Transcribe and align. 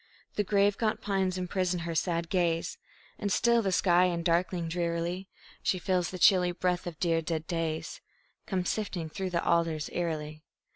The 0.33 0.43
grave, 0.43 0.79
gaunt 0.79 0.99
pines 0.99 1.37
imprison 1.37 1.81
her 1.81 1.93
sad 1.93 2.29
gaze, 2.31 2.79
All 3.21 3.29
still 3.29 3.61
the 3.61 3.71
sky 3.71 4.05
and 4.05 4.25
darkling 4.25 4.67
drearily; 4.67 5.29
She 5.61 5.77
feels 5.77 6.09
the 6.09 6.17
chilly 6.17 6.51
breath 6.51 6.87
of 6.87 6.99
dear, 6.99 7.21
dead 7.21 7.45
days 7.45 8.01
Come 8.47 8.65
sifting 8.65 9.09
through 9.09 9.29
the 9.29 9.45
alders 9.47 9.91
eerily. 9.93 10.41